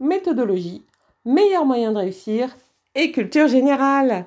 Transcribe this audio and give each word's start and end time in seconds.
méthodologie, 0.00 0.82
meilleur 1.24 1.64
moyen 1.64 1.92
de 1.92 1.98
réussir 1.98 2.56
et 2.94 3.12
culture 3.12 3.48
générale. 3.48 4.26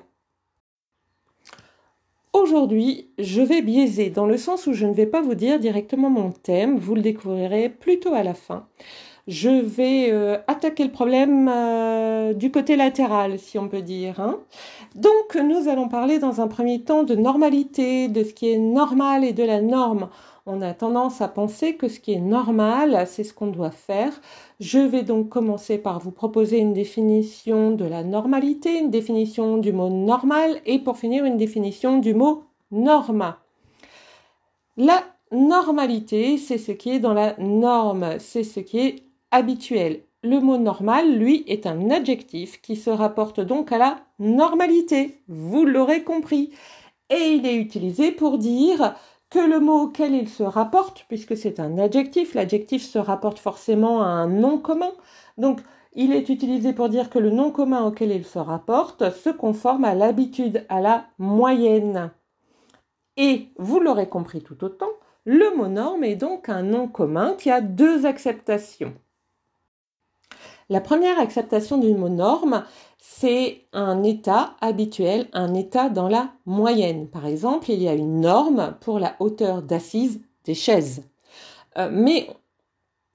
Aujourd'hui, 2.32 3.10
je 3.18 3.42
vais 3.42 3.60
biaiser 3.60 4.08
dans 4.08 4.26
le 4.26 4.38
sens 4.38 4.66
où 4.66 4.72
je 4.72 4.86
ne 4.86 4.94
vais 4.94 5.06
pas 5.06 5.20
vous 5.20 5.34
dire 5.34 5.58
directement 5.58 6.08
mon 6.08 6.30
thème, 6.30 6.78
vous 6.78 6.94
le 6.94 7.02
découvrirez 7.02 7.68
plutôt 7.68 8.14
à 8.14 8.22
la 8.22 8.32
fin. 8.32 8.66
Je 9.28 9.50
vais 9.50 10.10
euh, 10.10 10.38
attaquer 10.48 10.82
le 10.84 10.90
problème 10.90 11.48
euh, 11.48 12.32
du 12.32 12.50
côté 12.50 12.74
latéral, 12.74 13.38
si 13.38 13.58
on 13.58 13.68
peut 13.68 13.82
dire. 13.82 14.18
Hein. 14.18 14.40
Donc, 14.96 15.36
nous 15.36 15.68
allons 15.68 15.88
parler 15.88 16.18
dans 16.18 16.40
un 16.40 16.48
premier 16.48 16.80
temps 16.80 17.04
de 17.04 17.14
normalité, 17.14 18.08
de 18.08 18.24
ce 18.24 18.32
qui 18.32 18.50
est 18.50 18.58
normal 18.58 19.24
et 19.24 19.32
de 19.32 19.44
la 19.44 19.60
norme 19.60 20.08
on 20.44 20.60
a 20.60 20.74
tendance 20.74 21.20
à 21.20 21.28
penser 21.28 21.76
que 21.76 21.88
ce 21.88 22.00
qui 22.00 22.12
est 22.12 22.20
normal, 22.20 23.04
c'est 23.06 23.22
ce 23.22 23.32
qu'on 23.32 23.46
doit 23.46 23.70
faire. 23.70 24.12
Je 24.62 24.78
vais 24.78 25.02
donc 25.02 25.28
commencer 25.28 25.76
par 25.76 25.98
vous 25.98 26.12
proposer 26.12 26.58
une 26.58 26.72
définition 26.72 27.72
de 27.72 27.84
la 27.84 28.04
normalité, 28.04 28.78
une 28.78 28.92
définition 28.92 29.56
du 29.56 29.72
mot 29.72 29.88
normal 29.88 30.60
et 30.66 30.78
pour 30.78 30.98
finir 30.98 31.24
une 31.24 31.36
définition 31.36 31.98
du 31.98 32.14
mot 32.14 32.44
norma. 32.70 33.40
La 34.76 35.02
normalité, 35.32 36.38
c'est 36.38 36.58
ce 36.58 36.70
qui 36.70 36.90
est 36.90 37.00
dans 37.00 37.12
la 37.12 37.34
norme, 37.38 38.20
c'est 38.20 38.44
ce 38.44 38.60
qui 38.60 38.78
est 38.78 39.02
habituel. 39.32 40.04
Le 40.22 40.38
mot 40.38 40.58
normal, 40.58 41.12
lui, 41.12 41.42
est 41.48 41.66
un 41.66 41.90
adjectif 41.90 42.60
qui 42.60 42.76
se 42.76 42.90
rapporte 42.90 43.40
donc 43.40 43.72
à 43.72 43.78
la 43.78 43.98
normalité. 44.20 45.18
Vous 45.26 45.64
l'aurez 45.64 46.04
compris. 46.04 46.52
Et 47.10 47.32
il 47.32 47.46
est 47.46 47.56
utilisé 47.56 48.12
pour 48.12 48.38
dire 48.38 48.94
que 49.32 49.38
le 49.38 49.60
mot 49.60 49.84
auquel 49.84 50.14
il 50.14 50.28
se 50.28 50.42
rapporte, 50.42 51.06
puisque 51.08 51.38
c'est 51.38 51.58
un 51.58 51.78
adjectif, 51.78 52.34
l'adjectif 52.34 52.82
se 52.82 52.98
rapporte 52.98 53.38
forcément 53.38 54.02
à 54.02 54.06
un 54.06 54.26
nom 54.26 54.58
commun. 54.58 54.92
Donc, 55.38 55.60
il 55.94 56.12
est 56.12 56.28
utilisé 56.28 56.74
pour 56.74 56.90
dire 56.90 57.08
que 57.08 57.18
le 57.18 57.30
nom 57.30 57.50
commun 57.50 57.82
auquel 57.86 58.10
il 58.10 58.26
se 58.26 58.38
rapporte 58.38 59.10
se 59.10 59.30
conforme 59.30 59.84
à 59.84 59.94
l'habitude, 59.94 60.66
à 60.68 60.82
la 60.82 61.06
moyenne. 61.18 62.10
Et, 63.16 63.48
vous 63.56 63.80
l'aurez 63.80 64.10
compris 64.10 64.42
tout 64.42 64.62
autant, 64.64 64.90
le 65.24 65.56
mot 65.56 65.68
norme 65.68 66.04
est 66.04 66.16
donc 66.16 66.50
un 66.50 66.62
nom 66.62 66.86
commun 66.86 67.34
qui 67.38 67.50
a 67.50 67.62
deux 67.62 68.04
acceptations. 68.04 68.92
La 70.68 70.80
première 70.80 71.18
acceptation 71.18 71.78
du 71.78 71.94
mot 71.94 72.08
norme, 72.08 72.64
c'est 72.98 73.66
un 73.72 74.02
état 74.02 74.54
habituel, 74.60 75.28
un 75.32 75.54
état 75.54 75.88
dans 75.88 76.08
la 76.08 76.32
moyenne. 76.46 77.08
Par 77.08 77.26
exemple, 77.26 77.70
il 77.70 77.82
y 77.82 77.88
a 77.88 77.94
une 77.94 78.20
norme 78.20 78.76
pour 78.80 78.98
la 78.98 79.16
hauteur 79.18 79.62
d'assise 79.62 80.20
des 80.44 80.54
chaises. 80.54 81.04
Euh, 81.78 81.88
mais 81.90 82.28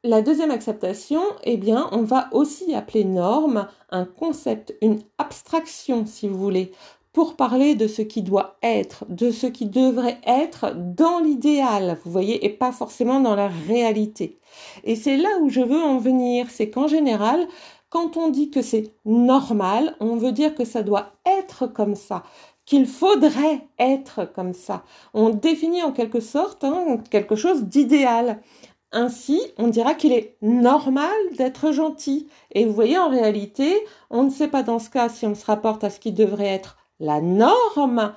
la 0.03 0.21
deuxième 0.21 0.51
acceptation, 0.51 1.21
eh 1.43 1.57
bien, 1.57 1.89
on 1.91 2.03
va 2.03 2.29
aussi 2.31 2.73
appeler 2.75 3.03
norme 3.03 3.67
un 3.89 4.05
concept, 4.05 4.75
une 4.81 4.99
abstraction, 5.17 6.05
si 6.05 6.27
vous 6.27 6.37
voulez, 6.37 6.71
pour 7.17 7.35
parler 7.35 7.73
de 7.73 7.87
ce 7.87 8.03
qui 8.03 8.21
doit 8.21 8.57
être, 8.61 9.03
de 9.09 9.31
ce 9.31 9.47
qui 9.47 9.65
devrait 9.65 10.19
être 10.23 10.75
dans 10.75 11.17
l'idéal, 11.17 11.97
vous 12.05 12.11
voyez, 12.11 12.45
et 12.45 12.49
pas 12.49 12.71
forcément 12.71 13.19
dans 13.19 13.35
la 13.35 13.47
réalité. 13.47 14.37
Et 14.83 14.95
c'est 14.95 15.17
là 15.17 15.29
où 15.41 15.49
je 15.49 15.61
veux 15.61 15.81
en 15.81 15.97
venir, 15.97 16.45
c'est 16.51 16.69
qu'en 16.69 16.87
général, 16.87 17.47
quand 17.89 18.17
on 18.17 18.29
dit 18.29 18.51
que 18.51 18.61
c'est 18.61 18.93
normal, 19.03 19.95
on 19.99 20.17
veut 20.17 20.31
dire 20.31 20.53
que 20.53 20.63
ça 20.63 20.83
doit 20.83 21.13
être 21.25 21.65
comme 21.65 21.95
ça, 21.95 22.21
qu'il 22.67 22.85
faudrait 22.85 23.67
être 23.79 24.31
comme 24.31 24.53
ça. 24.53 24.83
On 25.15 25.29
définit 25.29 25.81
en 25.81 25.93
quelque 25.93 26.19
sorte 26.19 26.63
hein, 26.63 26.99
quelque 27.09 27.35
chose 27.35 27.63
d'idéal. 27.63 28.43
Ainsi, 28.91 29.41
on 29.57 29.69
dira 29.69 29.95
qu'il 29.95 30.13
est 30.13 30.35
normal 30.43 31.17
d'être 31.35 31.71
gentil. 31.71 32.27
Et 32.51 32.65
vous 32.65 32.73
voyez, 32.73 32.99
en 32.99 33.09
réalité, 33.09 33.75
on 34.11 34.21
ne 34.21 34.29
sait 34.29 34.49
pas 34.49 34.61
dans 34.61 34.77
ce 34.77 34.91
cas 34.91 35.09
si 35.09 35.25
on 35.25 35.33
se 35.33 35.45
rapporte 35.45 35.83
à 35.83 35.89
ce 35.89 35.99
qui 35.99 36.11
devrait 36.11 36.45
être 36.45 36.77
la 36.99 37.21
norme, 37.21 38.13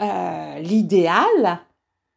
euh, 0.00 0.58
l'idéal, 0.58 1.60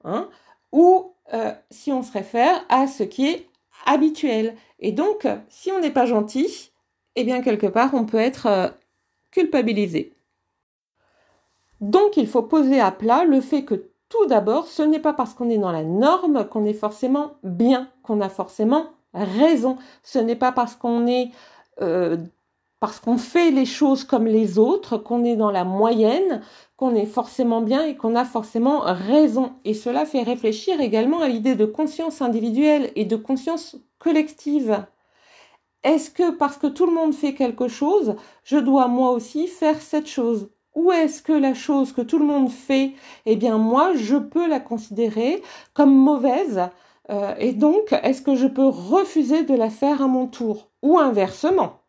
hein, 0.04 0.30
ou 0.72 1.14
euh, 1.34 1.52
si 1.70 1.92
on 1.92 2.04
se 2.04 2.12
réfère 2.12 2.64
à 2.70 2.88
ce 2.88 3.04
qui 3.04 3.28
est 3.28 3.50
habituel. 3.86 4.56
Et 4.80 4.92
donc, 4.92 5.28
si 5.50 5.72
on 5.72 5.80
n'est 5.80 5.92
pas 5.92 6.06
gentil, 6.06 6.72
eh 7.16 7.24
bien 7.24 7.42
quelque 7.42 7.68
part, 7.68 7.94
on 7.94 8.06
peut 8.06 8.18
être 8.18 8.48
euh, 8.48 8.68
culpabilisé. 9.32 10.14
Donc, 11.82 12.18
il 12.18 12.28
faut 12.28 12.44
poser 12.44 12.80
à 12.80 12.92
plat 12.92 13.24
le 13.26 13.42
fait 13.42 13.64
que 13.64 13.90
tout 14.10 14.26
d'abord, 14.26 14.68
ce 14.68 14.82
n'est 14.82 15.00
pas 15.00 15.14
parce 15.14 15.34
qu'on 15.34 15.50
est 15.50 15.58
dans 15.58 15.72
la 15.72 15.84
norme 15.84 16.48
qu'on 16.48 16.66
est 16.66 16.74
forcément 16.74 17.36
bien, 17.44 17.90
qu'on 18.04 18.22
a 18.22 18.30
forcément 18.30 18.88
raison. 19.14 19.78
Ce 20.02 20.18
n'est 20.18 20.36
pas 20.36 20.52
parce 20.52 20.76
qu'on 20.76 21.06
est 21.08 21.32
parce 22.80 23.00
qu'on 23.00 23.18
fait 23.18 23.52
les 23.52 23.66
choses 23.66 24.04
comme 24.04 24.28
les 24.28 24.60
autres, 24.60 24.98
qu'on 24.98 25.24
est 25.24 25.36
dans 25.36 25.52
la 25.52 25.64
moyenne, 25.64 26.42
qu'on 26.76 26.94
est 26.96 27.08
forcément 27.08 27.62
bien 27.62 27.84
et 27.86 27.96
qu'on 27.96 28.16
a 28.16 28.26
forcément 28.26 28.82
raison. 28.82 29.54
Et 29.66 29.74
cela 29.74 30.06
fait 30.06 30.22
réfléchir 30.22 30.80
également 30.80 31.22
à 31.22 31.28
l'idée 31.28 31.56
de 31.56 31.66
conscience 31.66 32.22
individuelle 32.22 32.92
et 32.96 33.06
de 33.06 33.16
conscience 33.16 33.78
collective. 33.98 34.86
Est-ce 35.84 36.12
que 36.12 36.32
parce 36.32 36.58
que 36.58 36.68
tout 36.68 36.86
le 36.86 36.94
monde 36.94 37.14
fait 37.14 37.34
quelque 37.34 37.68
chose, 37.68 38.16
je 38.44 38.58
dois 38.58 38.88
moi 38.88 39.12
aussi 39.12 39.48
faire 39.48 39.82
cette 39.82 40.08
chose? 40.08 40.50
Ou 40.76 40.92
est-ce 40.92 41.24
que 41.24 41.34
la 41.34 41.56
chose 41.56 41.92
que 41.92 42.02
tout 42.02 42.20
le 42.20 42.26
monde 42.26 42.52
fait, 42.52 42.94
eh 43.26 43.36
bien 43.36 43.58
moi, 43.58 43.94
je 43.96 44.18
peux 44.18 44.48
la 44.48 44.60
considérer 44.60 45.42
comme 45.74 45.96
mauvaise 45.96 46.70
euh, 47.10 47.34
Et 47.40 47.54
donc, 47.54 47.94
est-ce 48.04 48.22
que 48.22 48.36
je 48.36 48.46
peux 48.46 48.68
refuser 48.68 49.44
de 49.44 49.56
la 49.56 49.72
faire 49.72 50.04
à 50.04 50.08
mon 50.08 50.28
tour? 50.28 50.70
Ou 50.84 51.00
inversement 51.00 51.87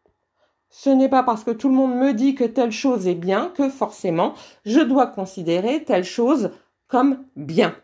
ce 0.70 0.90
n'est 0.90 1.08
pas 1.08 1.22
parce 1.22 1.44
que 1.44 1.50
tout 1.50 1.68
le 1.68 1.74
monde 1.74 1.94
me 1.94 2.12
dit 2.12 2.34
que 2.34 2.44
telle 2.44 2.72
chose 2.72 3.06
est 3.06 3.14
bien 3.14 3.52
que 3.54 3.68
forcément 3.68 4.34
je 4.64 4.80
dois 4.80 5.06
considérer 5.06 5.84
telle 5.84 6.04
chose 6.04 6.50
comme 6.88 7.24
bien. 7.36 7.74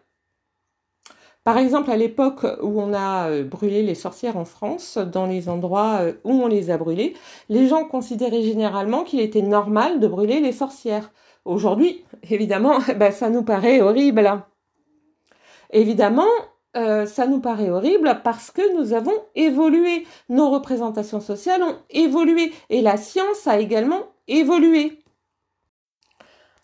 Par 1.45 1.59
exemple, 1.59 1.91
à 1.91 1.97
l'époque 1.99 2.47
où 2.63 2.81
on 2.81 2.95
a 2.95 3.29
euh, 3.29 3.45
brûlé 3.45 3.83
les 3.83 3.95
sorcières 3.95 4.39
en 4.39 4.47
France, 4.47 4.97
dans 4.97 5.27
les 5.27 5.51
endroits 5.51 5.99
euh, 6.01 6.13
où 6.25 6.33
on 6.33 6.47
les 6.47 6.71
a 6.71 6.79
brûlées, 6.79 7.15
les 7.51 7.69
gens 7.69 7.85
considéraient 7.85 8.43
généralement 8.43 9.05
qu'il 9.05 9.21
était 9.21 9.43
normal 9.43 10.01
de 10.01 10.09
brûler 10.09 10.41
les 10.41 10.53
sorcières. 10.53 11.13
Aujourd'hui, 11.45 12.03
évidemment, 12.31 12.79
ben, 12.97 13.13
ça 13.13 13.29
nous 13.29 13.43
paraît 13.43 13.83
horrible. 13.83 14.43
Évidemment, 15.71 16.31
euh, 16.77 17.07
ça 17.07 17.27
nous 17.27 17.41
paraît 17.41 17.71
horrible 17.71 18.21
parce 18.25 18.51
que 18.51 18.77
nous 18.77 18.93
avons 18.93 19.15
évolué. 19.35 20.07
Nos 20.29 20.51
représentations 20.51 21.21
sociales 21.21 21.63
ont 21.63 21.77
évolué 21.91 22.53
et 22.71 22.83
la 22.83 22.97
science 22.97 23.47
a 23.47 23.59
également 23.59 24.03
évolué. 24.27 25.01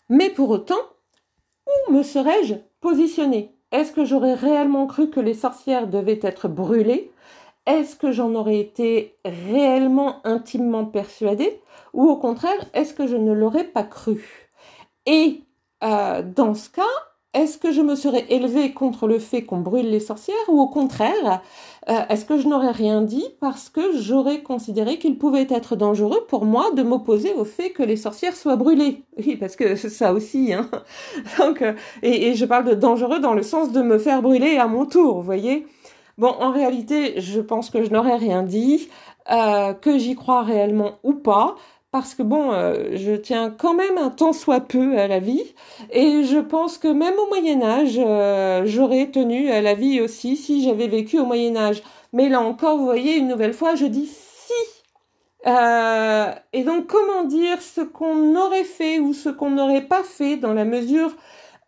Mais 0.09 0.29
pour 0.29 0.49
autant, 0.49 0.81
où 1.67 1.93
me 1.93 2.03
serais-je 2.03 2.55
positionné 2.81 3.55
Est-ce 3.71 3.93
que 3.93 4.03
j'aurais 4.03 4.33
réellement 4.33 4.85
cru 4.87 5.09
que 5.09 5.21
les 5.21 5.33
sorcières 5.33 5.87
devaient 5.87 6.19
être 6.21 6.49
brûlées? 6.49 7.11
Est-ce 7.65 7.95
que 7.95 8.11
j'en 8.11 8.33
aurais 8.35 8.59
été 8.59 9.15
réellement 9.23 10.25
intimement 10.25 10.85
persuadée? 10.85 11.61
Ou 11.93 12.09
au 12.09 12.17
contraire, 12.17 12.69
est-ce 12.73 12.93
que 12.93 13.07
je 13.07 13.15
ne 13.15 13.31
l'aurais 13.31 13.63
pas 13.63 13.83
cru? 13.83 14.49
Et 15.05 15.43
euh, 15.83 16.21
dans 16.21 16.53
ce 16.55 16.69
cas, 16.69 16.83
est-ce 17.33 17.57
que 17.57 17.71
je 17.71 17.81
me 17.81 17.95
serais 17.95 18.25
élevée 18.29 18.73
contre 18.73 19.07
le 19.07 19.17
fait 19.17 19.43
qu'on 19.43 19.59
brûle 19.59 19.89
les 19.89 20.01
sorcières 20.01 20.35
ou 20.49 20.59
au 20.59 20.67
contraire, 20.67 21.41
euh, 21.89 22.01
est-ce 22.09 22.25
que 22.25 22.37
je 22.37 22.47
n'aurais 22.47 22.71
rien 22.71 23.01
dit 23.01 23.25
parce 23.39 23.69
que 23.69 23.97
j'aurais 23.97 24.41
considéré 24.41 24.99
qu'il 24.99 25.17
pouvait 25.17 25.47
être 25.49 25.77
dangereux 25.77 26.25
pour 26.27 26.43
moi 26.43 26.71
de 26.71 26.83
m'opposer 26.83 27.33
au 27.33 27.45
fait 27.45 27.69
que 27.69 27.83
les 27.83 27.95
sorcières 27.95 28.35
soient 28.35 28.57
brûlées? 28.57 29.03
Oui, 29.17 29.37
parce 29.37 29.55
que 29.55 29.75
ça 29.75 30.11
aussi. 30.11 30.53
Hein. 30.53 30.69
Donc, 31.39 31.61
euh, 31.61 31.73
et, 32.03 32.33
je 32.33 32.45
parle 32.45 32.65
de 32.65 32.73
dangereux 32.73 33.19
dans 33.19 33.33
le 33.33 33.43
sens 33.43 33.71
de 33.71 33.81
me 33.81 33.97
faire 33.97 34.21
brûler 34.21 34.57
à 34.57 34.67
mon 34.67 34.85
tour, 34.85 35.15
vous 35.15 35.23
voyez? 35.23 35.65
Bon, 36.17 36.35
en 36.39 36.51
réalité, 36.51 37.21
je 37.21 37.39
pense 37.39 37.69
que 37.69 37.83
je 37.83 37.91
n'aurais 37.91 38.17
rien 38.17 38.43
dit, 38.43 38.89
euh, 39.31 39.73
que 39.73 39.97
j'y 39.97 40.15
crois 40.15 40.41
réellement 40.41 40.99
ou 41.03 41.13
pas 41.13 41.55
parce 41.91 42.15
que 42.15 42.23
bon, 42.23 42.51
euh, 42.53 42.95
je 42.95 43.11
tiens 43.13 43.49
quand 43.55 43.73
même 43.73 43.97
un 43.97 44.09
tant 44.09 44.33
soit 44.33 44.61
peu 44.61 44.97
à 44.97 45.07
la 45.07 45.19
vie, 45.19 45.43
et 45.91 46.23
je 46.23 46.39
pense 46.39 46.77
que 46.77 46.87
même 46.87 47.15
au 47.19 47.27
Moyen 47.27 47.61
Âge, 47.61 47.99
euh, 47.99 48.63
j'aurais 48.65 49.07
tenu 49.11 49.51
à 49.51 49.61
la 49.61 49.73
vie 49.73 50.01
aussi 50.01 50.37
si 50.37 50.63
j'avais 50.63 50.87
vécu 50.87 51.19
au 51.19 51.25
Moyen 51.25 51.55
Âge. 51.57 51.83
Mais 52.13 52.29
là 52.29 52.41
encore, 52.41 52.77
vous 52.77 52.85
voyez, 52.85 53.17
une 53.17 53.27
nouvelle 53.27 53.53
fois, 53.53 53.75
je 53.75 53.85
dis 53.85 54.07
si 54.07 54.53
Euh, 55.47 56.31
et 56.53 56.63
donc, 56.63 56.87
comment 56.87 57.23
dire 57.23 57.61
ce 57.61 57.81
qu'on 57.81 58.35
aurait 58.35 58.63
fait 58.63 58.99
ou 58.99 59.13
ce 59.13 59.29
qu'on 59.29 59.49
n'aurait 59.51 59.81
pas 59.87 60.03
fait 60.03 60.37
dans 60.37 60.53
la 60.53 60.65
mesure 60.65 61.15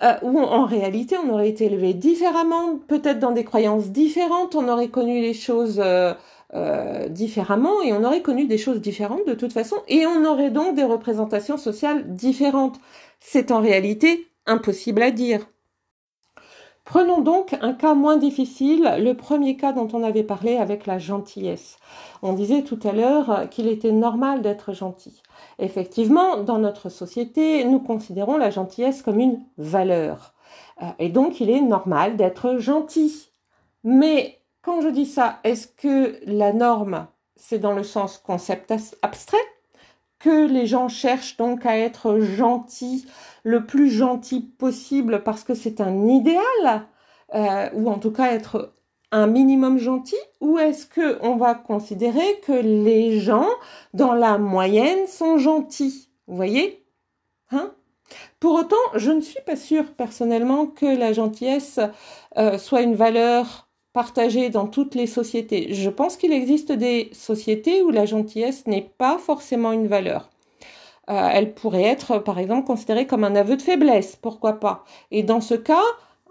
euh, 0.04 0.14
où 0.24 0.40
en 0.40 0.66
réalité 0.66 1.18
on 1.18 1.30
aurait 1.34 1.50
été 1.50 1.66
élevé 1.66 1.94
différemment, 1.94 2.78
peut-être 2.88 3.20
dans 3.20 3.32
des 3.32 3.44
croyances 3.46 3.90
différentes, 3.90 4.56
on 4.56 4.68
aurait 4.68 4.90
connu 4.90 5.22
les 5.22 5.34
choses 5.34 5.82
euh, 6.56 7.08
différemment 7.08 7.82
et 7.82 7.94
on 7.94 8.04
aurait 8.04 8.22
connu 8.22 8.46
des 8.46 8.58
choses 8.58 8.80
différentes 8.80 9.26
de 9.28 9.34
toute 9.34 9.54
façon 9.54 9.78
et 9.88 10.06
on 10.06 10.24
aurait 10.26 10.52
donc 10.52 10.76
des 10.76 10.84
représentations 10.84 11.58
sociales 11.58 12.14
différentes. 12.14 12.80
C'est 13.20 13.52
en 13.52 13.60
réalité 13.60 14.28
impossible 14.46 15.02
à 15.02 15.12
dire. 15.12 15.48
Prenons 16.86 17.22
donc 17.22 17.56
un 17.62 17.74
cas 17.74 17.94
moins 17.94 18.18
difficile, 18.18 18.98
le 19.00 19.14
premier 19.14 19.56
cas 19.56 19.72
dont 19.72 19.88
on 19.94 20.04
avait 20.04 20.24
parlé 20.24 20.58
avec 20.58 20.86
la 20.86 21.00
gentillesse. 21.00 21.78
On 22.22 22.34
disait 22.34 22.64
tout 22.64 22.80
à 22.84 22.92
l'heure 22.92 23.50
qu'il 23.50 23.68
était 23.68 23.94
normal 23.94 24.42
d'être 24.42 24.74
gentil. 24.74 25.24
Effectivement, 25.60 26.44
dans 26.44 26.60
notre 26.60 26.90
société, 26.90 27.64
nous 27.64 27.80
considérons 27.80 28.38
la 28.38 28.50
gentillesse 28.50 29.02
comme 29.02 29.20
une 29.20 29.42
valeur. 29.58 30.34
Euh, 30.82 30.88
et 31.00 31.10
donc, 31.10 31.40
il 31.40 31.50
est 31.50 31.62
normal 31.62 32.18
d'être 32.18 32.58
gentil. 32.60 33.32
Mais 33.86 34.43
quand 34.64 34.82
je 34.82 34.88
dis 34.88 35.06
ça, 35.06 35.40
est-ce 35.44 35.68
que 35.68 36.20
la 36.26 36.54
norme, 36.54 37.08
c'est 37.36 37.60
dans 37.60 37.74
le 37.74 37.84
sens 37.84 38.18
concept 38.18 38.74
abstrait? 39.02 39.38
Que 40.20 40.48
les 40.48 40.66
gens 40.66 40.88
cherchent 40.88 41.38
donc 41.38 41.66
à 41.66 41.78
être 41.78 42.20
gentils, 42.20 43.06
le 43.44 43.66
plus 43.66 43.92
gentil 43.92 44.40
possible 44.40 45.22
parce 45.24 45.44
que 45.44 45.54
c'est 45.54 45.82
un 45.82 46.08
idéal, 46.08 46.88
euh, 47.36 47.70
ou 47.74 47.90
en 47.90 48.00
tout 48.00 48.12
cas 48.12 48.32
être 48.32 48.74
un 49.12 49.28
minimum 49.28 49.78
gentil, 49.78 50.16
ou 50.40 50.58
est-ce 50.58 50.88
que 50.88 51.20
on 51.22 51.36
va 51.36 51.56
considérer 51.56 52.40
que 52.48 52.54
les 52.54 53.20
gens 53.20 53.50
dans 53.94 54.14
la 54.14 54.38
moyenne 54.38 55.08
sont 55.08 55.38
gentils? 55.38 56.10
Vous 56.28 56.38
voyez? 56.38 56.86
Hein? 57.52 57.74
Pour 58.40 58.54
autant, 58.54 58.76
je 58.96 59.12
ne 59.12 59.22
suis 59.22 59.42
pas 59.42 59.58
sûre 59.58 59.94
personnellement 59.94 60.68
que 60.68 60.86
la 60.86 61.12
gentillesse 61.12 61.82
euh, 62.38 62.58
soit 62.58 62.82
une 62.82 62.96
valeur 62.96 63.68
partagée 63.94 64.50
dans 64.50 64.68
toutes 64.68 64.96
les 64.96 65.08
sociétés. 65.08 65.74
Je 65.74 65.90
pense 65.90 66.18
qu'il 66.18 66.34
existe 66.34 66.72
des 66.72 67.10
sociétés 67.14 67.84
où 67.84 67.92
la 67.92 68.06
gentillesse 68.06 68.66
n'est 68.68 68.90
pas 68.98 69.18
forcément 69.18 69.72
une 69.72 69.88
valeur. 69.88 70.30
Euh, 71.10 71.30
elle 71.32 71.54
pourrait 71.54 71.84
être, 71.84 72.18
par 72.18 72.40
exemple, 72.40 72.66
considérée 72.66 73.06
comme 73.08 73.24
un 73.24 73.36
aveu 73.36 73.58
de 73.58 73.62
faiblesse, 73.62 74.16
pourquoi 74.16 74.60
pas. 74.60 74.84
Et 75.12 75.22
dans 75.22 75.42
ce 75.42 75.54
cas, 75.54 75.84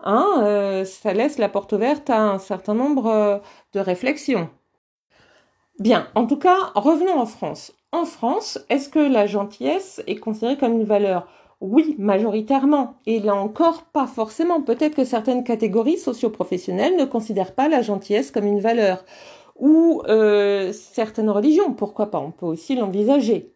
hein, 0.03 0.27
euh, 0.43 0.85
ça 0.85 1.13
laisse 1.13 1.39
la 1.39 1.49
porte 1.49 1.73
ouverte 1.73 2.11
à 2.11 2.21
un 2.21 2.39
certain 2.39 2.75
nombre 2.75 3.07
euh, 3.07 3.39
de 3.75 3.81
réflexions. 3.81 4.49
Bien, 5.79 6.09
en 6.15 6.27
tout 6.27 6.39
cas, 6.39 6.57
revenons 6.75 7.19
en 7.19 7.27
France. 7.27 7.73
En 7.93 8.07
France, 8.07 8.59
est-ce 8.71 8.89
que 8.89 8.99
la 8.99 9.27
gentillesse 9.27 10.03
est 10.07 10.17
considérée 10.17 10.57
comme 10.57 10.73
une 10.73 10.85
valeur? 10.85 11.27
Oui, 11.63 11.95
majoritairement. 11.97 12.97
Et 13.07 13.21
là 13.21 13.37
encore, 13.37 13.85
pas 13.85 14.09
forcément. 14.09 14.61
Peut-être 14.61 14.97
que 14.97 15.05
certaines 15.05 15.45
catégories 15.45 15.97
socioprofessionnelles 15.97 16.97
ne 16.97 17.05
considèrent 17.05 17.55
pas 17.55 17.69
la 17.69 17.83
gentillesse 17.83 18.33
comme 18.33 18.47
une 18.47 18.61
valeur. 18.61 19.05
Ou 19.61 20.03
euh, 20.09 20.73
certaines 20.73 21.31
religions, 21.31 21.73
pourquoi 21.73 22.11
pas, 22.11 22.19
on 22.19 22.33
peut 22.33 22.47
aussi 22.47 22.75
l'envisager. 22.75 23.55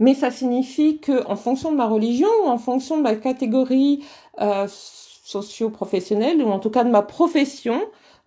Mais 0.00 0.14
ça 0.14 0.32
signifie 0.32 0.98
que, 0.98 1.24
en 1.28 1.36
fonction 1.36 1.70
de 1.70 1.76
ma 1.76 1.86
religion 1.86 2.28
ou 2.44 2.48
en 2.48 2.58
fonction 2.58 2.96
de 2.98 3.02
ma 3.02 3.14
catégorie 3.14 4.04
euh, 4.40 4.66
socio-professionnelle 4.68 6.42
ou 6.42 6.48
en 6.48 6.58
tout 6.58 6.70
cas 6.70 6.82
de 6.82 6.90
ma 6.90 7.02
profession, 7.02 7.80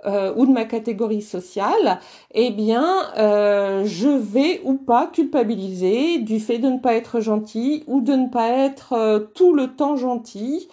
euh, 0.05 0.33
ou 0.37 0.45
de 0.45 0.51
ma 0.51 0.63
catégorie 0.63 1.21
sociale, 1.21 1.99
eh 2.33 2.51
bien, 2.51 3.11
euh, 3.17 3.83
je 3.83 4.07
vais 4.07 4.61
ou 4.63 4.75
pas 4.75 5.07
culpabiliser 5.07 6.19
du 6.19 6.39
fait 6.39 6.57
de 6.57 6.69
ne 6.69 6.79
pas 6.79 6.93
être 6.93 7.19
gentil 7.19 7.83
ou 7.85 7.99
de 7.99 8.13
ne 8.13 8.29
pas 8.29 8.49
être 8.49 8.93
euh, 8.93 9.19
tout 9.19 9.53
le 9.53 9.75
temps 9.75 9.97
gentil 9.97 10.69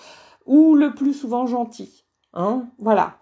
ou 0.47 0.77
le 0.77 0.95
plus 0.95 1.13
souvent 1.13 1.47
gentil. 1.47 2.05
Hein 2.35 2.67
voilà. 2.79 3.19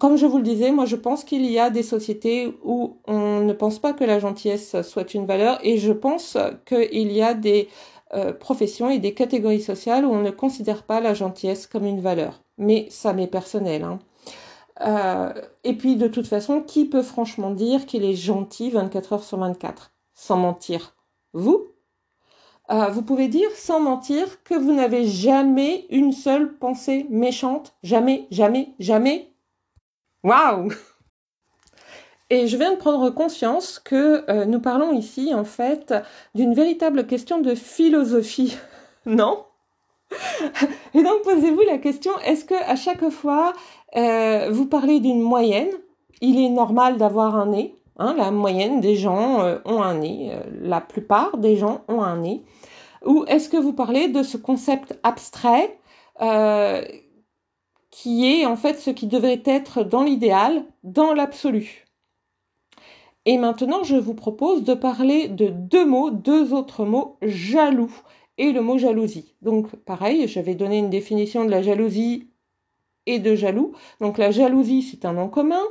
comme 0.00 0.16
je 0.16 0.26
vous 0.26 0.38
le 0.38 0.42
disais, 0.42 0.72
moi 0.72 0.84
je 0.84 0.96
pense 0.96 1.22
qu'il 1.22 1.46
y 1.46 1.58
a 1.60 1.70
des 1.70 1.82
sociétés 1.82 2.58
où 2.64 2.98
on 3.06 3.40
ne 3.40 3.52
pense 3.52 3.78
pas 3.78 3.92
que 3.92 4.02
la 4.04 4.18
gentillesse 4.18 4.82
soit 4.82 5.14
une 5.14 5.26
valeur 5.26 5.58
et 5.62 5.78
je 5.78 5.92
pense 5.92 6.36
qu'il 6.66 7.12
y 7.12 7.22
a 7.22 7.34
des 7.34 7.68
euh, 8.14 8.32
professions 8.32 8.88
et 8.88 8.98
des 8.98 9.14
catégories 9.14 9.60
sociales 9.60 10.04
où 10.04 10.10
on 10.10 10.22
ne 10.22 10.30
considère 10.30 10.84
pas 10.84 11.00
la 11.00 11.14
gentillesse 11.14 11.66
comme 11.66 11.86
une 11.86 12.00
valeur. 12.00 12.40
Mais 12.58 12.86
ça 12.90 13.12
m'est 13.12 13.26
personnel. 13.26 13.82
Hein. 13.82 13.98
Euh, 14.82 15.32
et 15.64 15.72
puis 15.72 15.96
de 15.96 16.06
toute 16.06 16.26
façon, 16.26 16.60
qui 16.60 16.84
peut 16.84 17.02
franchement 17.02 17.50
dire 17.50 17.86
qu'il 17.86 18.04
est 18.04 18.14
gentil 18.14 18.70
24 18.70 19.12
heures 19.14 19.24
sur 19.24 19.38
24 19.38 19.92
Sans 20.14 20.36
mentir. 20.36 20.94
Vous? 21.32 21.66
Euh, 22.70 22.88
Vous 22.88 23.02
pouvez 23.02 23.28
dire 23.28 23.50
sans 23.54 23.80
mentir 23.80 24.42
que 24.44 24.54
vous 24.54 24.72
n'avez 24.72 25.06
jamais 25.06 25.86
une 25.90 26.12
seule 26.12 26.56
pensée 26.58 27.06
méchante 27.10 27.74
Jamais, 27.82 28.26
jamais, 28.30 28.74
jamais 28.78 29.32
Waouh 30.22 30.70
et 32.28 32.48
je 32.48 32.56
viens 32.56 32.72
de 32.72 32.78
prendre 32.78 33.10
conscience 33.10 33.78
que 33.78 34.28
euh, 34.28 34.46
nous 34.46 34.60
parlons 34.60 34.92
ici 34.92 35.32
en 35.34 35.44
fait 35.44 35.94
d'une 36.34 36.54
véritable 36.54 37.06
question 37.06 37.40
de 37.40 37.54
philosophie, 37.54 38.56
non? 39.06 39.44
Et 40.94 41.02
donc 41.02 41.22
posez-vous 41.22 41.62
la 41.66 41.78
question 41.78 42.12
est-ce 42.24 42.44
que 42.44 42.54
à 42.54 42.76
chaque 42.76 43.08
fois 43.10 43.52
euh, 43.96 44.48
vous 44.50 44.66
parlez 44.66 45.00
d'une 45.00 45.20
moyenne, 45.20 45.70
il 46.20 46.40
est 46.40 46.48
normal 46.48 46.96
d'avoir 46.96 47.36
un 47.36 47.46
nez 47.46 47.76
hein, 47.98 48.14
La 48.16 48.30
moyenne 48.30 48.80
des 48.80 48.96
gens 48.96 49.42
euh, 49.42 49.58
ont 49.64 49.82
un 49.82 49.94
nez, 49.94 50.32
la 50.62 50.80
plupart 50.80 51.38
des 51.38 51.56
gens 51.56 51.82
ont 51.88 52.02
un 52.02 52.16
nez. 52.18 52.42
Ou 53.04 53.24
est-ce 53.28 53.48
que 53.48 53.56
vous 53.56 53.72
parlez 53.72 54.08
de 54.08 54.22
ce 54.24 54.36
concept 54.36 54.98
abstrait 55.04 55.78
qui 57.90 58.26
est 58.26 58.46
en 58.46 58.56
fait 58.56 58.80
ce 58.80 58.90
qui 58.90 59.06
devrait 59.06 59.42
être 59.44 59.84
dans 59.84 60.02
l'idéal, 60.02 60.64
dans 60.82 61.12
l'absolu? 61.12 61.85
Et 63.26 63.38
maintenant, 63.38 63.82
je 63.82 63.96
vous 63.96 64.14
propose 64.14 64.62
de 64.62 64.72
parler 64.72 65.26
de 65.26 65.48
deux 65.48 65.84
mots, 65.84 66.10
deux 66.10 66.54
autres 66.54 66.84
mots, 66.84 67.18
jaloux 67.22 67.92
et 68.38 68.52
le 68.52 68.60
mot 68.60 68.78
jalousie. 68.78 69.34
Donc, 69.42 69.74
pareil, 69.74 70.28
j'avais 70.28 70.54
donné 70.54 70.78
une 70.78 70.90
définition 70.90 71.44
de 71.44 71.50
la 71.50 71.60
jalousie 71.60 72.30
et 73.06 73.18
de 73.18 73.34
jaloux. 73.34 73.72
Donc, 74.00 74.18
la 74.18 74.30
jalousie, 74.30 74.82
c'est 74.82 75.04
un 75.04 75.12
nom 75.12 75.28
commun. 75.28 75.62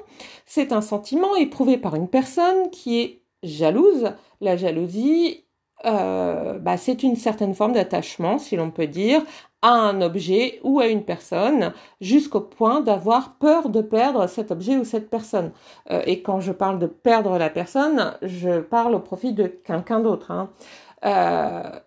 C'est 0.45 0.73
un 0.73 0.81
sentiment 0.81 1.33
éprouvé 1.37 1.77
par 1.77 1.95
une 1.95 2.09
personne 2.09 2.69
qui 2.71 2.99
est 2.99 3.21
jalouse. 3.41 4.11
La 4.41 4.57
jalousie, 4.57 5.45
euh, 5.85 6.59
bah, 6.59 6.75
c'est 6.75 7.03
une 7.03 7.15
certaine 7.15 7.53
forme 7.53 7.71
d'attachement, 7.71 8.37
si 8.37 8.57
l'on 8.57 8.69
peut 8.69 8.87
dire, 8.87 9.23
à 9.65 9.71
un 9.71 9.99
objet 10.01 10.59
ou 10.63 10.79
à 10.79 10.85
une 10.85 11.03
personne 11.03 11.73
jusqu'au 11.99 12.39
point 12.39 12.81
d'avoir 12.81 13.33
peur 13.37 13.69
de 13.69 13.81
perdre 13.81 14.27
cet 14.27 14.51
objet 14.51 14.77
ou 14.77 14.83
cette 14.83 15.09
personne. 15.09 15.51
Euh, 15.89 16.03
et 16.05 16.21
quand 16.21 16.39
je 16.39 16.51
parle 16.51 16.77
de 16.77 16.85
perdre 16.85 17.39
la 17.39 17.49
personne, 17.49 18.13
je 18.21 18.59
parle 18.59 18.93
au 18.93 18.99
profit 18.99 19.33
de 19.33 19.47
quelqu'un 19.47 20.01
d'autre. 20.01 20.29
Hein. 20.29 20.51
Euh, 21.03 21.79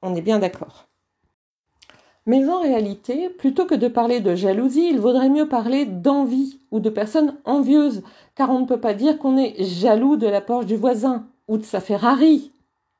on 0.00 0.14
est 0.14 0.22
bien 0.22 0.38
d'accord. 0.38 0.86
Mais 2.24 2.48
en 2.48 2.62
réalité, 2.62 3.28
plutôt 3.28 3.66
que 3.66 3.74
de 3.74 3.88
parler 3.88 4.20
de 4.20 4.34
jalousie, 4.34 4.88
il 4.88 4.98
vaudrait 4.98 5.28
mieux 5.28 5.46
parler 5.46 5.84
d'envie 5.84 6.58
ou 6.70 6.80
de 6.80 6.88
personnes 6.88 7.36
envieuses, 7.44 8.02
car 8.34 8.48
on 8.48 8.60
ne 8.60 8.66
peut 8.66 8.80
pas 8.80 8.94
dire 8.94 9.18
qu'on 9.18 9.36
est 9.36 9.62
jaloux 9.62 10.16
de 10.16 10.26
la 10.26 10.40
Porsche 10.40 10.64
du 10.64 10.76
voisin 10.76 11.26
ou 11.48 11.58
de 11.58 11.64
sa 11.64 11.80
Ferrari. 11.80 12.50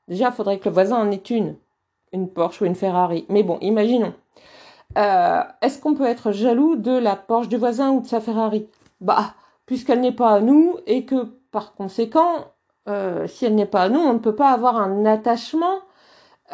Déjà, 0.09 0.27
il 0.27 0.35
faudrait 0.35 0.59
que 0.59 0.69
le 0.69 0.75
voisin 0.75 0.97
en 0.97 1.11
ait 1.11 1.17
une 1.17 1.57
une 2.13 2.29
Porsche 2.29 2.63
ou 2.63 2.65
une 2.65 2.75
Ferrari. 2.75 3.27
Mais 3.29 3.43
bon, 3.43 3.59
imaginons. 3.61 4.15
Euh, 4.99 5.43
est-ce 5.63 5.81
qu'on 5.81 5.95
peut 5.95 6.07
être 6.07 6.33
jaloux 6.33 6.77
de 6.77 6.97
la 6.97 7.17
Porsche 7.17 7.49
du 7.49 7.57
voisin 7.57 7.91
ou 7.93 8.01
de 8.01 8.07
sa 8.07 8.21
Ferrari? 8.21 8.69
Bah, 9.01 9.35
puisqu'elle 9.67 10.01
n'est 10.01 10.13
pas 10.13 10.31
à 10.31 10.41
nous 10.41 10.77
et 10.87 11.05
que 11.05 11.29
par 11.53 11.75
conséquent, 11.75 12.47
euh, 12.89 13.27
si 13.27 13.45
elle 13.45 13.55
n'est 13.55 13.67
pas 13.67 13.83
à 13.83 13.89
nous, 13.89 14.01
on 14.01 14.15
ne 14.15 14.19
peut 14.19 14.35
pas 14.35 14.51
avoir 14.51 14.77
un 14.77 15.05
attachement 15.05 15.79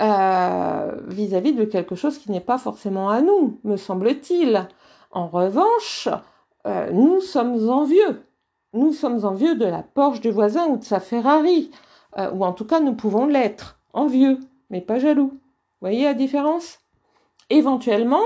euh, 0.00 0.92
vis-à-vis 1.06 1.54
de 1.54 1.64
quelque 1.64 1.94
chose 1.94 2.18
qui 2.18 2.30
n'est 2.30 2.40
pas 2.40 2.58
forcément 2.58 3.08
à 3.08 3.22
nous, 3.22 3.58
me 3.64 3.76
semble-t-il. 3.76 4.68
En 5.10 5.28
revanche, 5.28 6.08
nous 6.92 7.20
sommes 7.20 7.70
envieux. 7.70 8.22
Nous 8.74 8.92
sommes 8.92 9.24
envieux 9.24 9.54
de 9.54 9.64
la 9.64 9.82
Porsche 9.82 10.20
du 10.20 10.30
voisin 10.30 10.66
ou 10.66 10.76
de 10.76 10.84
sa 10.84 11.00
Ferrari, 11.00 11.70
ou 12.18 12.44
en 12.44 12.52
tout 12.52 12.66
cas 12.66 12.80
nous 12.80 12.92
pouvons 12.92 13.24
l'être, 13.24 13.78
envieux, 13.94 14.40
mais 14.68 14.80
pas 14.80 14.98
jaloux 14.98 15.32
voyez 15.80 16.04
la 16.04 16.14
différence? 16.14 16.80
Éventuellement, 17.50 18.22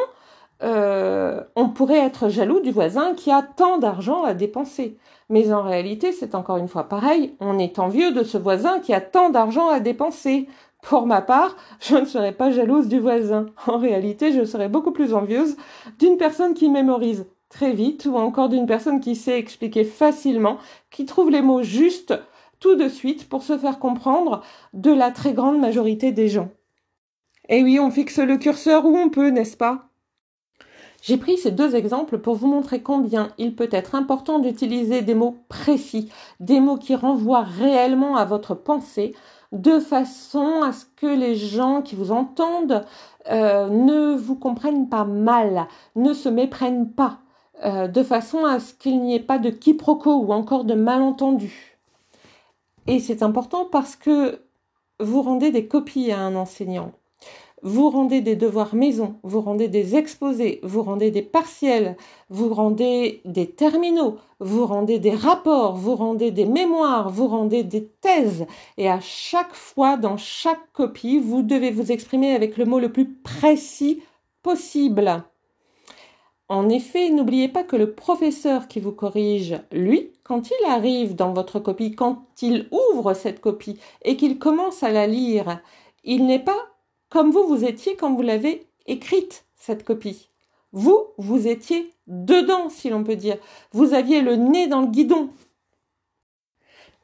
euh, 0.62 1.42
on 1.57 1.69
pourrait 1.69 1.99
être 1.99 2.28
jaloux 2.28 2.61
du 2.61 2.71
voisin 2.71 3.14
qui 3.14 3.30
a 3.30 3.42
tant 3.42 3.78
d'argent 3.78 4.25
à 4.25 4.35
dépenser. 4.35 4.99
Mais 5.28 5.52
en 5.52 5.62
réalité, 5.62 6.12
c'est 6.12 6.35
encore 6.35 6.59
une 6.59 6.69
fois 6.69 6.88
pareil, 6.88 7.35
on 7.40 7.59
est 7.59 7.78
envieux 7.78 8.12
de 8.12 8.25
ce 8.25 8.37
voisin 8.37 8.80
qui 8.80 8.92
a 8.92 9.00
tant 9.00 9.30
d'argent 9.30 9.69
à 9.69 9.80
dépenser. 9.80 10.49
Pour 10.83 11.07
ma 11.07 11.23
part, 11.23 11.57
je 11.80 11.97
ne 11.97 12.04
serais 12.04 12.33
pas 12.33 12.50
jalouse 12.50 12.88
du 12.88 13.00
voisin. 13.00 13.47
En 13.66 13.78
réalité, 13.78 14.33
je 14.33 14.45
serais 14.45 14.69
beaucoup 14.69 14.92
plus 14.92 15.14
envieuse 15.14 15.57
d'une 15.99 16.16
personne 16.16 16.54
qui 16.54 16.69
mémorise 16.69 17.26
très 17.49 17.73
vite 17.73 18.07
ou 18.07 18.16
encore 18.16 18.49
d'une 18.49 18.66
personne 18.66 19.00
qui 19.00 19.16
sait 19.16 19.38
expliquer 19.38 19.85
facilement, 19.85 20.59
qui 20.90 21.04
trouve 21.04 21.30
les 21.30 21.42
mots 21.42 21.62
justes 21.62 22.14
tout 22.61 22.76
de 22.76 22.88
suite 22.88 23.28
pour 23.28 23.42
se 23.42 23.57
faire 23.59 23.78
comprendre 23.78 24.42
de 24.75 24.92
la 24.92 25.11
très 25.11 25.33
grande 25.33 25.59
majorité 25.59 26.12
des 26.12 26.28
gens. 26.28 26.50
Et 27.52 27.64
oui, 27.64 27.80
on 27.80 27.90
fixe 27.90 28.21
le 28.21 28.37
curseur 28.37 28.87
où 28.87 28.97
on 28.97 29.11
peut, 29.11 29.30
n'est-ce 29.30 29.57
pas? 29.57 29.88
J'ai 31.02 31.16
pris 31.16 31.37
ces 31.37 31.50
deux 31.50 31.75
exemples 31.75 32.19
pour 32.19 32.37
vous 32.37 32.47
montrer 32.47 32.80
combien 32.80 33.33
il 33.38 33.57
peut 33.57 33.69
être 33.73 33.97
important 33.97 34.38
d'utiliser 34.38 35.02
des 35.02 35.14
mots 35.14 35.37
précis, 35.49 36.12
des 36.38 36.61
mots 36.61 36.76
qui 36.76 36.95
renvoient 36.95 37.42
réellement 37.42 38.16
à 38.16 38.25
votre 38.25 38.54
pensée, 38.54 39.16
de 39.50 39.80
façon 39.80 40.62
à 40.62 40.73
ce 40.73 40.85
que 40.95 41.09
les 41.09 41.35
gens 41.35 41.83
qui 41.83 41.97
vous 41.97 42.12
entendent 42.12 42.85
euh, 43.28 43.69
ne 43.69 44.14
vous 44.14 44.37
comprennent 44.37 44.88
pas 44.88 45.04
mal, 45.04 45.66
ne 45.97 46.14
se 46.14 46.28
méprennent 46.28 46.92
pas, 46.92 47.19
euh, 47.64 47.88
de 47.88 48.04
façon 48.04 48.45
à 48.45 48.61
ce 48.61 48.75
qu'il 48.75 49.02
n'y 49.02 49.16
ait 49.16 49.21
pas 49.21 49.40
de 49.40 49.50
quiproquo 49.50 50.21
ou 50.21 50.33
encore 50.33 50.64
de 50.64 50.75
malentendu. 50.75 51.80
Et 52.87 53.00
c'est 53.00 53.25
important 53.25 53.64
parce 53.64 53.97
que 53.97 54.40
vous 55.00 55.23
rendez 55.23 55.50
des 55.50 55.66
copies 55.66 56.12
à 56.12 56.21
un 56.21 56.37
enseignant 56.37 56.92
vous 57.62 57.90
rendez 57.90 58.21
des 58.21 58.37
devoirs 58.37 58.75
maison, 58.75 59.17
vous 59.23 59.40
rendez 59.40 59.69
des 59.69 59.97
exposés, 59.97 60.61
vous 60.62 60.83
rendez 60.83 61.11
des 61.11 61.23
partiels, 61.23 61.97
vous 62.29 62.52
rendez 62.52 63.21
des 63.25 63.50
terminaux, 63.50 64.17
vous 64.38 64.67
rendez 64.67 64.99
des 64.99 65.14
rapports, 65.14 65.76
vous 65.76 65.95
rendez 65.95 66.31
des 66.31 66.47
mémoires, 66.47 67.11
vous 67.11 67.29
rendez 67.29 67.62
des 67.62 67.87
thèses. 67.87 68.47
Et 68.79 68.88
à 68.88 69.00
chaque 69.00 69.55
fois, 69.55 69.97
dans 69.97 70.17
chaque 70.17 70.73
copie, 70.73 71.19
vous 71.19 71.43
devez 71.43 71.71
vous 71.71 71.93
exprimer 71.93 72.35
avec 72.35 72.57
le 72.57 72.64
mot 72.64 72.79
le 72.79 72.93
plus 72.93 73.12
précis 73.12 74.02
possible. 74.43 75.25
En 76.49 76.69
effet, 76.69 77.11
n'oubliez 77.11 77.49
pas 77.49 77.62
que 77.62 77.76
le 77.76 77.93
professeur 77.93 78.67
qui 78.67 78.81
vous 78.81 78.90
corrige, 78.90 79.61
lui, 79.71 80.11
quand 80.25 80.50
il 80.50 80.71
arrive 80.71 81.14
dans 81.14 81.33
votre 81.33 81.61
copie, 81.61 81.95
quand 81.95 82.25
il 82.43 82.69
ouvre 82.93 83.14
cette 83.14 83.40
copie 83.40 83.79
et 84.02 84.17
qu'il 84.17 84.38
commence 84.38 84.83
à 84.83 84.90
la 84.90 85.07
lire, 85.07 85.61
il 86.02 86.26
n'est 86.26 86.43
pas 86.43 86.71
comme 87.11 87.31
vous, 87.31 87.47
vous 87.47 87.64
étiez 87.64 87.97
quand 87.97 88.14
vous 88.14 88.23
l'avez 88.23 88.67
écrite, 88.87 89.45
cette 89.57 89.85
copie. 89.85 90.29
Vous, 90.73 91.09
vous 91.19 91.49
étiez 91.49 91.93
dedans, 92.07 92.71
si 92.71 92.88
l'on 92.88 93.05
peut 93.05 93.17
dire. 93.17 93.37
Vous 93.73 93.93
aviez 93.93 94.23
le 94.23 94.37
nez 94.37 94.69
dans 94.69 94.81
le 94.81 94.87
guidon. 94.87 95.31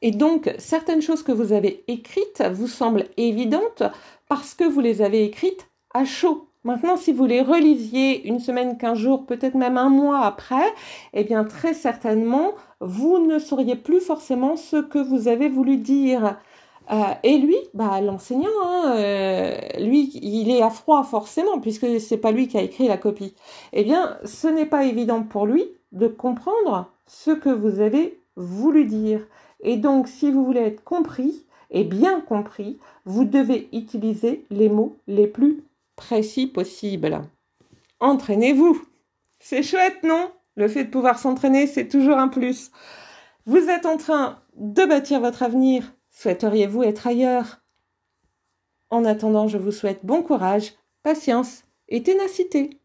Et 0.01 0.11
donc, 0.11 0.53
certaines 0.57 1.01
choses 1.01 1.23
que 1.23 1.31
vous 1.31 1.51
avez 1.51 1.83
écrites 1.87 2.43
vous 2.51 2.67
semblent 2.67 3.05
évidentes 3.17 3.83
parce 4.29 4.53
que 4.53 4.63
vous 4.63 4.79
les 4.79 5.01
avez 5.01 5.23
écrites 5.23 5.67
à 5.93 6.05
chaud. 6.05 6.47
Maintenant, 6.63 6.97
si 6.97 7.13
vous 7.13 7.25
les 7.25 7.41
relisiez 7.41 8.27
une 8.27 8.39
semaine, 8.39 8.77
quinze 8.77 8.97
jours, 8.97 9.25
peut-être 9.25 9.55
même 9.55 9.77
un 9.77 9.89
mois 9.89 10.21
après, 10.21 10.73
eh 11.13 11.23
bien, 11.23 11.43
très 11.45 11.73
certainement, 11.73 12.53
vous 12.79 13.19
ne 13.19 13.39
sauriez 13.39 13.75
plus 13.75 14.01
forcément 14.01 14.55
ce 14.55 14.77
que 14.77 14.99
vous 14.99 15.27
avez 15.27 15.49
voulu 15.49 15.77
dire. 15.77 16.37
Euh, 16.89 17.13
et 17.23 17.37
lui, 17.37 17.57
bah, 17.73 17.99
l'enseignant, 18.01 18.49
hein, 18.63 18.95
euh, 18.95 19.57
lui, 19.79 20.09
il 20.21 20.49
est 20.49 20.61
à 20.61 20.69
froid 20.69 21.03
forcément, 21.03 21.59
puisque 21.59 21.99
c'est 21.99 22.17
pas 22.17 22.31
lui 22.31 22.47
qui 22.47 22.57
a 22.57 22.61
écrit 22.61 22.87
la 22.87 22.97
copie. 22.97 23.33
Eh 23.73 23.83
bien, 23.83 24.17
ce 24.23 24.47
n'est 24.47 24.65
pas 24.65 24.85
évident 24.85 25.23
pour 25.23 25.45
lui 25.45 25.65
de 25.91 26.07
comprendre 26.07 26.89
ce 27.05 27.31
que 27.31 27.49
vous 27.49 27.79
avez 27.81 28.19
voulu 28.35 28.85
dire. 28.85 29.25
Et 29.61 29.77
donc, 29.77 30.07
si 30.07 30.31
vous 30.31 30.45
voulez 30.45 30.61
être 30.61 30.83
compris 30.83 31.45
et 31.71 31.83
bien 31.83 32.21
compris, 32.21 32.77
vous 33.05 33.25
devez 33.25 33.67
utiliser 33.73 34.45
les 34.49 34.69
mots 34.69 34.95
les 35.07 35.27
plus 35.27 35.63
précis 35.95 36.47
possibles. 36.47 37.21
Entraînez-vous. 37.99 38.81
C'est 39.39 39.63
chouette, 39.63 40.03
non? 40.03 40.31
Le 40.55 40.67
fait 40.67 40.85
de 40.85 40.89
pouvoir 40.89 41.19
s'entraîner, 41.19 41.67
c'est 41.67 41.87
toujours 41.87 42.17
un 42.17 42.29
plus. 42.29 42.71
Vous 43.45 43.69
êtes 43.69 43.85
en 43.85 43.97
train 43.97 44.39
de 44.55 44.85
bâtir 44.85 45.19
votre 45.19 45.43
avenir 45.43 45.93
Souhaiteriez-vous 46.19 46.81
être 46.81 47.05
ailleurs? 47.05 47.61
En 48.89 49.05
attendant, 49.05 49.47
je 49.47 49.59
vous 49.59 49.71
souhaite 49.71 50.03
bon 50.03 50.23
courage, 50.23 50.73
patience 51.03 51.63
et 51.89 52.01
ténacité. 52.01 52.81